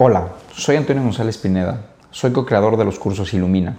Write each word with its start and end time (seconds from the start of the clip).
Hola, 0.00 0.28
soy 0.54 0.76
Antonio 0.76 1.02
González 1.02 1.38
Pineda, 1.38 1.86
soy 2.12 2.30
co-creador 2.30 2.76
de 2.76 2.84
los 2.84 3.00
cursos 3.00 3.34
Ilumina. 3.34 3.78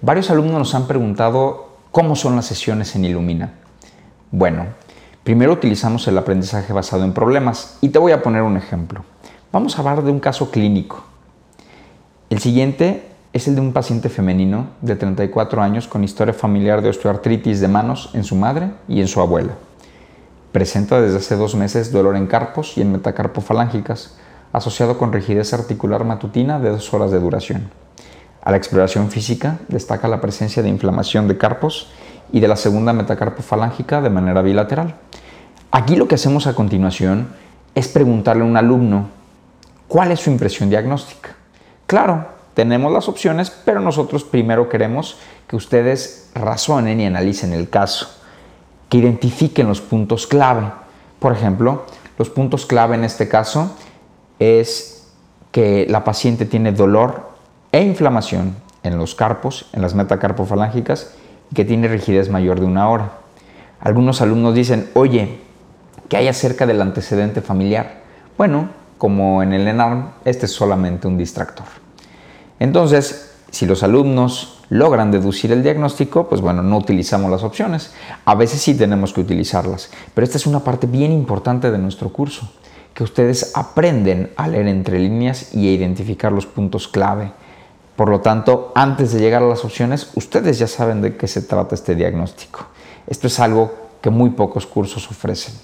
Varios 0.00 0.30
alumnos 0.30 0.60
nos 0.60 0.74
han 0.76 0.86
preguntado 0.86 1.70
cómo 1.90 2.14
son 2.14 2.36
las 2.36 2.46
sesiones 2.46 2.94
en 2.94 3.04
Ilumina. 3.04 3.54
Bueno, 4.30 4.66
primero 5.24 5.52
utilizamos 5.52 6.06
el 6.06 6.16
aprendizaje 6.18 6.72
basado 6.72 7.02
en 7.02 7.12
problemas 7.12 7.78
y 7.80 7.88
te 7.88 7.98
voy 7.98 8.12
a 8.12 8.22
poner 8.22 8.42
un 8.42 8.56
ejemplo. 8.56 9.04
Vamos 9.50 9.76
a 9.76 9.80
hablar 9.80 10.04
de 10.04 10.12
un 10.12 10.20
caso 10.20 10.52
clínico. 10.52 11.02
El 12.30 12.38
siguiente 12.38 13.08
es 13.32 13.48
el 13.48 13.56
de 13.56 13.60
un 13.60 13.72
paciente 13.72 14.08
femenino 14.08 14.68
de 14.82 14.94
34 14.94 15.62
años 15.62 15.88
con 15.88 16.04
historia 16.04 16.32
familiar 16.32 16.80
de 16.80 16.90
osteoartritis 16.90 17.58
de 17.58 17.66
manos 17.66 18.10
en 18.14 18.22
su 18.22 18.36
madre 18.36 18.70
y 18.86 19.00
en 19.00 19.08
su 19.08 19.20
abuela. 19.20 19.54
Presenta 20.52 21.00
desde 21.00 21.16
hace 21.16 21.34
dos 21.34 21.56
meses 21.56 21.90
dolor 21.90 22.14
en 22.14 22.28
carpos 22.28 22.78
y 22.78 22.82
en 22.82 22.92
metacarpofalángicas, 22.92 24.16
asociado 24.52 24.98
con 24.98 25.12
rigidez 25.12 25.52
articular 25.52 26.04
matutina 26.04 26.58
de 26.58 26.70
dos 26.70 26.92
horas 26.92 27.10
de 27.10 27.20
duración. 27.20 27.70
A 28.42 28.50
la 28.50 28.56
exploración 28.56 29.10
física 29.10 29.58
destaca 29.68 30.08
la 30.08 30.20
presencia 30.20 30.62
de 30.62 30.68
inflamación 30.68 31.28
de 31.28 31.36
carpos 31.36 31.90
y 32.32 32.40
de 32.40 32.48
la 32.48 32.56
segunda 32.56 32.92
metacarpofalángica 32.92 34.00
de 34.00 34.10
manera 34.10 34.42
bilateral. 34.42 34.94
Aquí 35.70 35.96
lo 35.96 36.08
que 36.08 36.14
hacemos 36.14 36.46
a 36.46 36.54
continuación 36.54 37.28
es 37.74 37.88
preguntarle 37.88 38.42
a 38.42 38.46
un 38.46 38.56
alumno 38.56 39.08
cuál 39.88 40.10
es 40.10 40.20
su 40.20 40.30
impresión 40.30 40.70
diagnóstica. 40.70 41.30
Claro, 41.86 42.26
tenemos 42.54 42.92
las 42.92 43.08
opciones, 43.08 43.50
pero 43.64 43.80
nosotros 43.80 44.24
primero 44.24 44.68
queremos 44.68 45.18
que 45.46 45.56
ustedes 45.56 46.30
razonen 46.34 47.00
y 47.00 47.06
analicen 47.06 47.52
el 47.52 47.68
caso, 47.68 48.08
que 48.88 48.98
identifiquen 48.98 49.68
los 49.68 49.80
puntos 49.80 50.26
clave. 50.26 50.70
Por 51.18 51.32
ejemplo, 51.32 51.84
los 52.18 52.30
puntos 52.30 52.66
clave 52.66 52.96
en 52.96 53.04
este 53.04 53.28
caso 53.28 53.76
es 54.40 55.06
que 55.52 55.86
la 55.88 56.02
paciente 56.02 56.46
tiene 56.46 56.72
dolor 56.72 57.30
e 57.70 57.82
inflamación 57.82 58.56
en 58.82 58.98
los 58.98 59.14
carpos, 59.14 59.66
en 59.72 59.82
las 59.82 59.94
metacarpofalángicas, 59.94 61.12
y 61.50 61.54
que 61.54 61.64
tiene 61.64 61.86
rigidez 61.86 62.30
mayor 62.30 62.58
de 62.58 62.66
una 62.66 62.88
hora. 62.88 63.12
Algunos 63.80 64.20
alumnos 64.20 64.54
dicen, 64.54 64.88
oye, 64.94 65.40
¿qué 66.08 66.16
hay 66.16 66.28
acerca 66.28 66.66
del 66.66 66.80
antecedente 66.80 67.42
familiar? 67.42 68.00
Bueno, 68.36 68.70
como 68.98 69.42
en 69.42 69.52
el 69.52 69.68
ENARM, 69.68 70.10
este 70.24 70.46
es 70.46 70.52
solamente 70.52 71.06
un 71.06 71.18
distractor. 71.18 71.66
Entonces, 72.58 73.34
si 73.50 73.66
los 73.66 73.82
alumnos 73.82 74.62
logran 74.68 75.10
deducir 75.10 75.52
el 75.52 75.62
diagnóstico, 75.62 76.28
pues 76.28 76.40
bueno, 76.40 76.62
no 76.62 76.78
utilizamos 76.78 77.30
las 77.30 77.42
opciones. 77.42 77.92
A 78.24 78.34
veces 78.34 78.60
sí 78.60 78.74
tenemos 78.74 79.12
que 79.12 79.20
utilizarlas, 79.20 79.90
pero 80.14 80.24
esta 80.24 80.36
es 80.38 80.46
una 80.46 80.60
parte 80.60 80.86
bien 80.86 81.12
importante 81.12 81.70
de 81.70 81.78
nuestro 81.78 82.10
curso 82.10 82.50
que 82.94 83.04
ustedes 83.04 83.52
aprenden 83.54 84.30
a 84.36 84.48
leer 84.48 84.66
entre 84.66 84.98
líneas 84.98 85.54
y 85.54 85.68
a 85.68 85.72
identificar 85.72 86.32
los 86.32 86.46
puntos 86.46 86.88
clave. 86.88 87.32
Por 87.96 88.08
lo 88.08 88.20
tanto, 88.20 88.72
antes 88.74 89.12
de 89.12 89.20
llegar 89.20 89.42
a 89.42 89.46
las 89.46 89.64
opciones, 89.64 90.10
ustedes 90.14 90.58
ya 90.58 90.66
saben 90.66 91.02
de 91.02 91.16
qué 91.16 91.28
se 91.28 91.42
trata 91.42 91.74
este 91.74 91.94
diagnóstico. 91.94 92.66
Esto 93.06 93.26
es 93.26 93.38
algo 93.40 93.74
que 94.00 94.10
muy 94.10 94.30
pocos 94.30 94.66
cursos 94.66 95.10
ofrecen. 95.10 95.54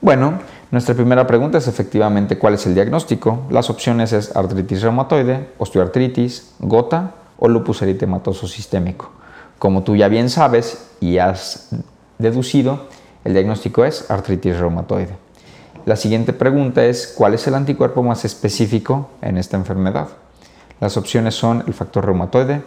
Bueno, 0.00 0.38
nuestra 0.70 0.94
primera 0.94 1.26
pregunta 1.26 1.58
es 1.58 1.66
efectivamente 1.66 2.38
cuál 2.38 2.54
es 2.54 2.64
el 2.66 2.74
diagnóstico. 2.74 3.40
Las 3.50 3.68
opciones 3.68 4.12
es 4.12 4.34
artritis 4.34 4.82
reumatoide, 4.82 5.50
osteoartritis, 5.58 6.54
gota 6.60 7.14
o 7.38 7.48
lupus 7.48 7.82
eritematoso 7.82 8.46
sistémico. 8.46 9.10
Como 9.58 9.82
tú 9.82 9.96
ya 9.96 10.08
bien 10.08 10.30
sabes 10.30 10.86
y 11.00 11.18
has 11.18 11.70
deducido, 12.18 12.86
el 13.24 13.32
diagnóstico 13.32 13.84
es 13.84 14.10
artritis 14.10 14.58
reumatoide. 14.58 15.16
La 15.86 15.96
siguiente 15.96 16.32
pregunta 16.34 16.84
es, 16.84 17.14
¿cuál 17.16 17.34
es 17.34 17.46
el 17.46 17.54
anticuerpo 17.54 18.02
más 18.02 18.24
específico 18.26 19.10
en 19.22 19.38
esta 19.38 19.56
enfermedad? 19.56 20.08
Las 20.78 20.96
opciones 20.96 21.34
son 21.34 21.64
el 21.66 21.72
factor 21.72 22.04
reumatoide, 22.04 22.62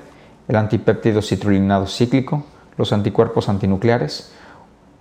el 0.47 0.55
antipéptido 0.55 1.21
citrulinado 1.21 1.85
cíclico, 1.85 2.43
los 2.77 2.91
anticuerpos 2.91 3.49
antinucleares 3.49 4.31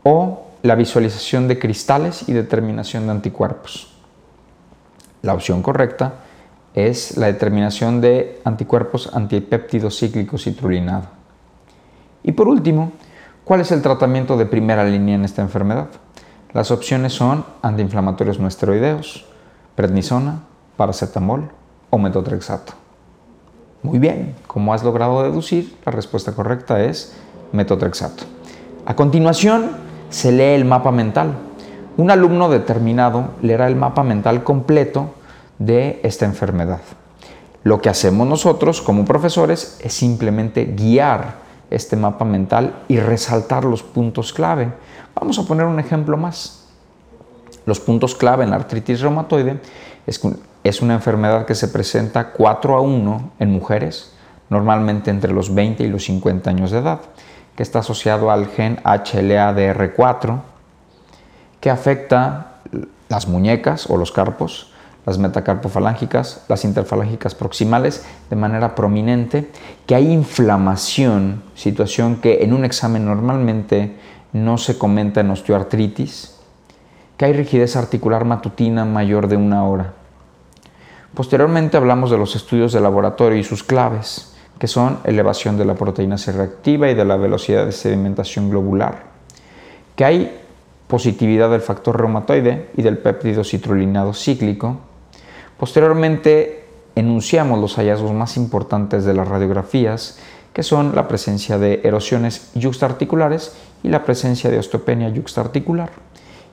o 0.02 0.46
la 0.62 0.74
visualización 0.74 1.48
de 1.48 1.58
cristales 1.58 2.28
y 2.28 2.32
determinación 2.32 3.06
de 3.06 3.12
anticuerpos. 3.12 3.94
La 5.22 5.34
opción 5.34 5.62
correcta 5.62 6.14
es 6.74 7.16
la 7.16 7.26
determinación 7.26 8.00
de 8.00 8.40
anticuerpos 8.44 9.10
antipéptido 9.14 9.90
cíclico 9.90 10.36
citrulinado. 10.36 11.06
Y 12.22 12.32
por 12.32 12.48
último, 12.48 12.92
¿cuál 13.44 13.60
es 13.60 13.72
el 13.72 13.82
tratamiento 13.82 14.36
de 14.36 14.46
primera 14.46 14.84
línea 14.84 15.14
en 15.14 15.24
esta 15.24 15.42
enfermedad? 15.42 15.88
Las 16.54 16.70
opciones 16.70 17.14
son 17.14 17.46
antiinflamatorios 17.62 18.38
no 18.38 18.46
esteroideos, 18.46 19.24
prednisona, 19.74 20.40
paracetamol 20.76 21.50
o 21.88 21.98
metotrexato. 21.98 22.74
Muy 23.82 23.98
bien, 23.98 24.34
como 24.46 24.74
has 24.74 24.84
logrado 24.84 25.22
deducir, 25.22 25.76
la 25.86 25.92
respuesta 25.92 26.32
correcta 26.32 26.82
es 26.84 27.14
metotrexato. 27.52 28.24
A 28.84 28.94
continuación, 28.94 29.70
se 30.10 30.30
lee 30.30 30.54
el 30.54 30.64
mapa 30.66 30.92
mental. 30.92 31.32
Un 31.96 32.10
alumno 32.10 32.50
determinado 32.50 33.30
leerá 33.40 33.66
el 33.66 33.76
mapa 33.76 34.02
mental 34.02 34.44
completo 34.44 35.14
de 35.58 36.00
esta 36.02 36.26
enfermedad. 36.26 36.80
Lo 37.64 37.80
que 37.80 37.88
hacemos 37.88 38.26
nosotros 38.26 38.82
como 38.82 39.04
profesores 39.04 39.78
es 39.82 39.94
simplemente 39.94 40.64
guiar 40.66 41.41
este 41.72 41.96
mapa 41.96 42.24
mental 42.24 42.74
y 42.88 42.98
resaltar 42.98 43.64
los 43.64 43.82
puntos 43.82 44.32
clave. 44.32 44.72
Vamos 45.14 45.38
a 45.38 45.44
poner 45.44 45.66
un 45.66 45.80
ejemplo 45.80 46.16
más. 46.16 46.68
Los 47.64 47.80
puntos 47.80 48.14
clave 48.14 48.44
en 48.44 48.50
la 48.50 48.56
artritis 48.56 49.00
reumatoide 49.00 49.60
es, 50.06 50.82
una 50.82 50.94
enfermedad 50.94 51.46
que 51.46 51.54
se 51.54 51.68
presenta 51.68 52.32
4 52.32 52.76
a 52.76 52.80
1 52.80 53.30
en 53.38 53.50
mujeres, 53.50 54.12
normalmente 54.50 55.10
entre 55.10 55.32
los 55.32 55.54
20 55.54 55.82
y 55.84 55.88
los 55.88 56.04
50 56.04 56.50
años 56.50 56.70
de 56.70 56.78
edad, 56.78 57.00
que 57.56 57.62
está 57.62 57.80
asociado 57.80 58.30
al 58.30 58.48
gen 58.48 58.78
HLA-DR4, 58.82 60.40
que 61.60 61.70
afecta 61.70 62.56
las 63.08 63.28
muñecas 63.28 63.88
o 63.88 63.96
los 63.96 64.10
carpos, 64.10 64.71
las 65.04 65.18
metacarpofalángicas, 65.18 66.44
las 66.48 66.64
interfalángicas 66.64 67.34
proximales 67.34 68.04
de 68.30 68.36
manera 68.36 68.74
prominente, 68.74 69.50
que 69.86 69.94
hay 69.94 70.12
inflamación, 70.12 71.42
situación 71.54 72.16
que 72.16 72.42
en 72.42 72.52
un 72.52 72.64
examen 72.64 73.04
normalmente 73.04 73.96
no 74.32 74.58
se 74.58 74.78
comenta 74.78 75.20
en 75.20 75.30
osteoartritis, 75.30 76.36
que 77.16 77.24
hay 77.24 77.32
rigidez 77.32 77.76
articular 77.76 78.24
matutina 78.24 78.84
mayor 78.84 79.28
de 79.28 79.36
una 79.36 79.64
hora. 79.64 79.92
Posteriormente 81.14 81.76
hablamos 81.76 82.10
de 82.10 82.18
los 82.18 82.36
estudios 82.36 82.72
de 82.72 82.80
laboratorio 82.80 83.38
y 83.38 83.44
sus 83.44 83.62
claves, 83.62 84.34
que 84.58 84.68
son 84.68 84.98
elevación 85.04 85.58
de 85.58 85.64
la 85.64 85.74
proteína 85.74 86.16
C 86.16 86.32
reactiva 86.32 86.88
y 86.88 86.94
de 86.94 87.04
la 87.04 87.16
velocidad 87.16 87.66
de 87.66 87.72
sedimentación 87.72 88.48
globular, 88.48 89.02
que 89.96 90.04
hay 90.04 90.40
positividad 90.86 91.50
del 91.50 91.60
factor 91.60 92.00
reumatoide 92.00 92.70
y 92.76 92.82
del 92.82 92.98
péptido 92.98 93.44
citrulinado 93.44 94.14
cíclico, 94.14 94.78
Posteriormente, 95.62 96.64
enunciamos 96.96 97.60
los 97.60 97.76
hallazgos 97.76 98.12
más 98.12 98.36
importantes 98.36 99.04
de 99.04 99.14
las 99.14 99.28
radiografías, 99.28 100.18
que 100.52 100.64
son 100.64 100.96
la 100.96 101.06
presencia 101.06 101.56
de 101.56 101.82
erosiones 101.84 102.50
yuxtaarticulares 102.56 103.54
y 103.84 103.88
la 103.88 104.02
presencia 104.02 104.50
de 104.50 104.58
osteopenia 104.58 105.08
yuxtaarticular. 105.10 105.90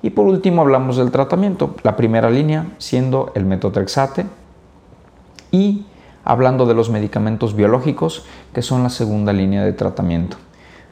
Y 0.03 0.11
por 0.11 0.27
último 0.27 0.61
hablamos 0.61 0.97
del 0.97 1.09
tratamiento, 1.09 1.75
la 1.81 1.95
primera 1.95 2.29
línea 2.29 2.67
siendo 2.77 3.31
el 3.33 3.45
metotrexate 3.45 4.27
y 5.49 5.87
hablando 6.23 6.67
de 6.67 6.75
los 6.75 6.91
medicamentos 6.91 7.55
biológicos, 7.55 8.27
que 8.53 8.61
son 8.61 8.83
la 8.83 8.91
segunda 8.91 9.33
línea 9.33 9.65
de 9.65 9.73
tratamiento. 9.73 10.37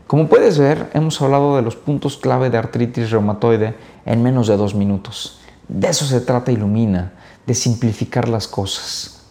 Como 0.08 0.26
puedes 0.26 0.58
ver, 0.58 0.90
hemos 0.96 1.22
hablado 1.22 1.56
de 1.56 1.62
los 1.62 1.76
puntos 1.76 2.18
clave 2.18 2.50
de 2.50 2.58
artritis 2.58 3.12
reumatoide 3.12 3.76
en 4.08 4.24
menos 4.24 4.48
de 4.48 4.58
dos 4.58 4.74
minutos. 4.74 5.40
De 5.68 5.90
eso 5.90 6.06
se 6.06 6.22
trata 6.22 6.52
Ilumina, 6.52 7.12
de 7.48 7.56
simplificar 7.56 8.28
las 8.30 8.48
cosas. 8.48 9.24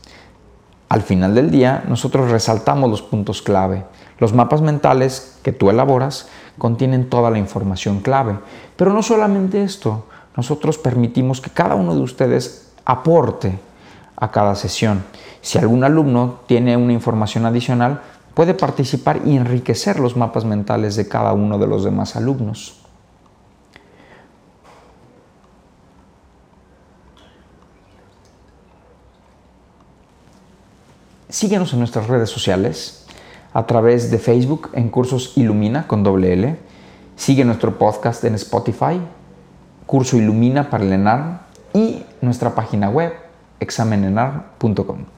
Al 0.89 1.03
final 1.03 1.35
del 1.35 1.51
día, 1.51 1.85
nosotros 1.87 2.31
resaltamos 2.31 2.91
los 2.91 3.03
puntos 3.03 3.43
clave. 3.43 3.85
Los 4.19 4.33
mapas 4.33 4.63
mentales 4.63 5.37
que 5.43 5.53
tú 5.53 5.69
elaboras 5.69 6.29
contienen 6.59 7.11
toda 7.11 7.31
la 7.31 7.39
información 7.39 8.01
clave. 8.01 8.39
Pero 8.77 8.93
no 8.93 9.03
solamente 9.03 9.63
esto, 9.63 10.07
nosotros 10.37 10.79
permitimos 10.79 11.41
que 11.41 11.51
cada 11.51 11.75
uno 11.75 11.95
de 11.95 12.01
ustedes 12.01 12.73
aporte 12.85 13.59
a 14.17 14.31
cada 14.31 14.55
sesión. 14.55 15.05
Si 15.43 15.59
algún 15.59 15.85
alumno 15.85 16.41
tiene 16.47 16.77
una 16.77 16.93
información 16.93 17.45
adicional, 17.45 18.01
puede 18.33 18.55
participar 18.55 19.21
y 19.27 19.37
enriquecer 19.37 20.01
los 20.01 20.17
mapas 20.17 20.45
mentales 20.45 20.97
de 20.97 21.09
cada 21.09 21.33
uno 21.33 21.59
de 21.59 21.67
los 21.67 21.85
demás 21.85 22.17
alumnos. 22.17 22.86
Síguenos 31.29 31.73
en 31.73 31.81
nuestras 31.81 32.07
redes 32.07 32.31
sociales 32.31 33.05
a 33.53 33.67
través 33.67 34.13
de 34.13 34.19
Facebook 34.19 34.71
en 34.75 34.91
Cursos 34.91 35.33
Ilumina 35.37 35.89
con 35.89 36.05
doble 36.05 36.33
L. 36.33 36.57
Sigue 37.17 37.45
nuestro 37.45 37.79
podcast 37.79 38.23
en 38.25 38.37
Spotify, 38.37 39.01
Curso 39.87 40.19
Ilumina 40.19 40.71
para 40.71 40.85
el 40.85 40.93
y 41.75 42.05
nuestra 42.21 42.55
página 42.55 42.91
web 42.91 43.13
examenenar.com. 43.59 45.16